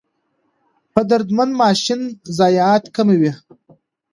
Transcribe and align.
د 0.93 0.95
درمند 1.09 1.53
ماشین 1.61 2.01
ضایعات 2.37 2.83
کموي؟ 2.95 3.31